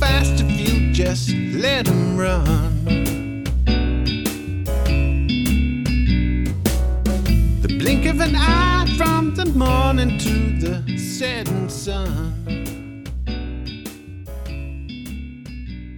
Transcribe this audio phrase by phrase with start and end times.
[0.00, 3.44] best if you just let him run.
[7.62, 13.04] The blink of an eye from the morning to the setting sun.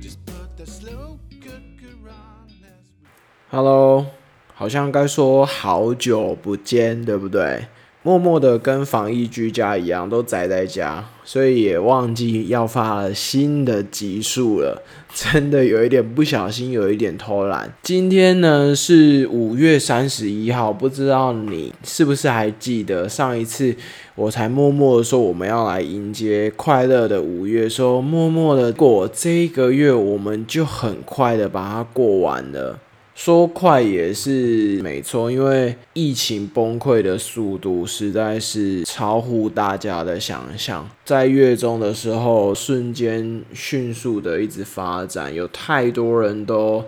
[0.01, 3.09] Just put the slow cooker on as we
[3.51, 4.07] Hello，
[4.55, 7.67] 好像该说好久不见，对不对？
[8.04, 14.82] 默默的跟防疫居家一样，都宅在家，所以也忘记要发了新的集数了。
[15.14, 17.72] 真的有一点不小心，有一点偷懒。
[17.84, 23.76] 今天呢是五月三十一号，不知道你是不是还记得上一次
[24.16, 32.80] 我才默默的说我们要来迎接快乐的五月，说默默的过这一个月，我们就很快的把它过完了。
[33.14, 40.90] 说快也是没错，因为疫情崩溃的速度实在是超乎大家的想象。
[41.06, 46.84] 在月中的时候，瞬间迅速的一直发展，有太多人都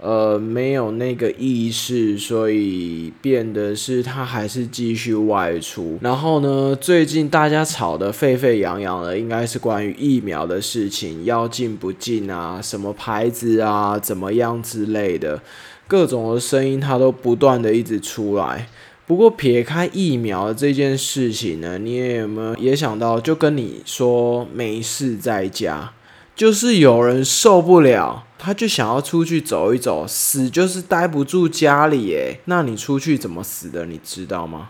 [0.00, 5.98] 呃没有那个意识，所以变得是他还是继续外出。
[6.00, 15.42] 然后呢，最近大家吵得沸沸扬扬的，应该是关于疫苗的事情，要进不进啊，什么牌子啊，怎么样之类的，
[15.86, 18.68] 各种的声音，它都不断的一直出来。
[19.06, 25.92] 不过撇开疫苗这件事情呢，你也有没有也想到，就跟你说没事在家，
[26.38, 32.38] 就是有人受不了，他就想要出去走一走，死就是待不住家里耶。
[32.44, 33.86] 那你出去怎么死的？
[33.86, 34.68] 你知道吗？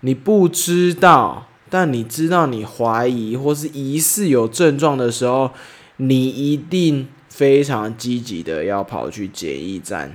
[0.00, 5.52] 你不知道，但你知道，你怀疑或是疑似有症状的时候，
[5.96, 10.14] 你一定非常积极的要跑去检疫站。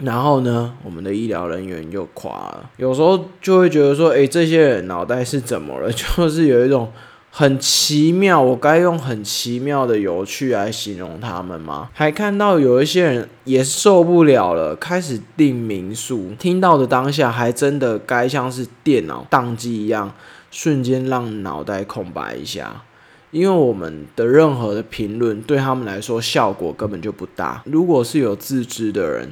[0.00, 5.90] 然后呢，我们的医疗人员又垮了，有时候就会觉得说，诶，这些人脑袋是怎么了？
[5.96, 6.92] 就是有一种
[7.38, 11.90] 很奇妙，我该用很奇妙的有趣来形容他们吗？
[11.92, 20.14] 还看到有一些人也受不了了，开始订民宿，听到的当下还真的该像是电脑宕机一样，
[20.50, 22.84] 瞬间让脑袋空白一下。
[23.32, 27.60] 因为我们的任何的评论对他们来说效果根本就不大。
[27.66, 29.30] 如果是有自知的人，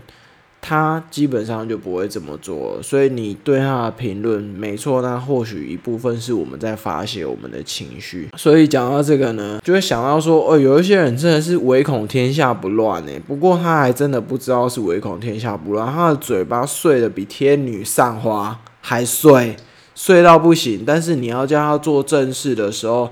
[0.67, 8.31] 他基本上就不会这么做，所以你对他的评论没错，那或许一部分是我们在发泄我们的情绪。
[8.35, 13.13] 所以讲到这个呢，就会想到说，哦，有一些人真的是唯恐天下不乱呢。
[13.29, 19.57] 不过他还真的不知道是唯恐天下不乱，他的嘴巴碎的比天女散花还碎，
[19.95, 20.83] 碎到不行。
[20.87, 23.11] 但是你要叫他做正事的时候，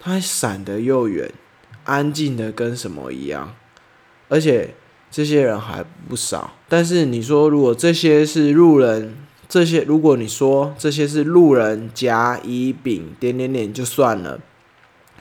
[0.00, 1.30] 他闪得又远，
[1.84, 3.52] 安静的跟什么一样，
[4.30, 4.74] 而且。
[5.14, 9.14] 这些人还不少，但是你说如果这些是路人，
[9.48, 14.40] 这些如果你说这些是路人甲乙丙点点点就算了，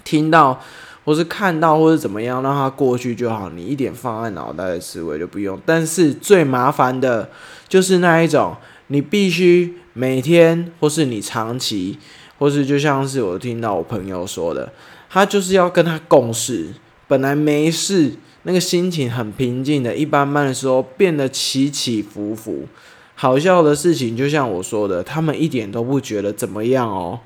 [0.03, 0.59] 听到
[1.05, 5.61] 或是看到或是怎么样，让他过去就好，你一点放在脑袋的思维就不用。
[5.63, 7.29] 但是最麻烦的
[7.69, 8.55] 就是那一种，
[8.87, 11.99] 你必须每天或是你长期，
[12.39, 14.73] 或是就像是我听到我朋友说的，
[15.07, 16.73] 他就是要跟他共事，
[17.07, 18.13] 本来没事。
[18.43, 22.67] 那个心情很平静的，一般般的时候变得起起伏伏。
[23.15, 27.21] 好笑的事情，就像我说的，他们一点都不觉得怎么样哦。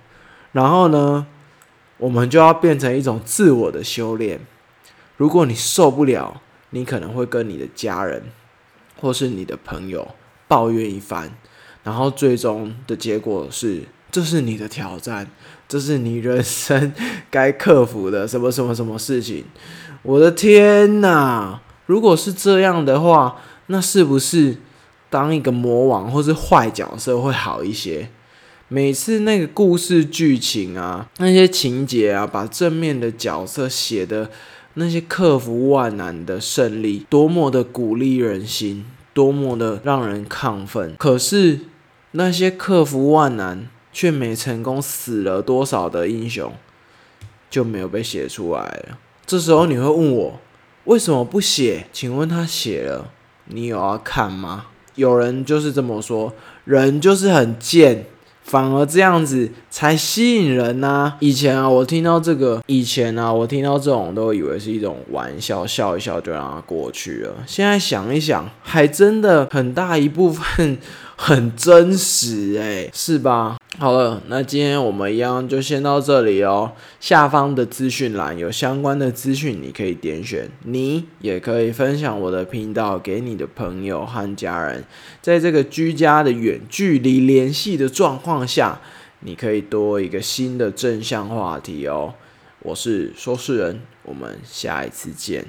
[0.52, 1.26] 然后呢，
[1.98, 4.40] 我们就要变成一种自我的修炼。
[5.16, 8.24] 如果你受不了，你可能会跟你的家人
[9.00, 10.10] 或是你的朋友
[10.48, 11.32] 抱怨一番，
[11.84, 15.28] 然后最终的结果是，这是你的挑战，
[15.68, 16.94] 这是你人生
[17.30, 19.44] 该克服的什么什么什么事情。
[20.04, 21.60] 我的天呐！
[21.86, 24.58] 如果是这样的话，那是不是
[25.10, 28.10] 当一个魔王或是坏角色会好一些？
[28.70, 34.30] 每次那个故事剧情啊，那些情节啊，把正面的角色写的
[34.74, 40.96] 那些克服万难的胜利，多么的鼓励人心，多么的让人亢奋。
[40.98, 41.62] 可是
[42.12, 46.54] 那些克服万难却没成功，死了多少的英雄，
[47.50, 49.00] 就没有被写出来了。
[49.26, 50.40] 这时候你会问我
[50.84, 51.88] 为什么不写？
[51.92, 53.10] 请问他写了，
[53.46, 54.68] 你有要看吗？
[54.94, 56.32] 有人就是这么说，
[56.66, 58.06] 人就是很贱，
[58.44, 61.16] 反而这样子才吸引人呐。
[61.20, 67.38] 以前啊，我听到这个，以前啊，我听到这种都以为是一种玩笑，笑一笑就让它过去了。
[67.48, 70.78] 现在想一想，还真的很大一部分。
[71.20, 73.58] 很真实诶，是吧？
[73.80, 76.74] 好了，那今天我们一样就先到这里哦。
[77.00, 80.50] 下方的资讯栏有相关的资讯，你可以点选。
[80.64, 84.84] 你也可以分享我的频道给你的朋友和家人，
[85.22, 88.82] 在这个居家的远距离联系的状况下，
[89.20, 92.16] 你可以多一个新的正向话题哦。
[92.64, 95.46] 我是说事人，我们下一次见。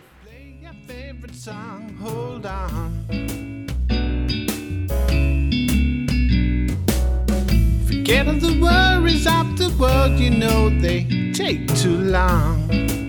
[8.09, 13.08] Forget all the worries of the world, you know they take too long.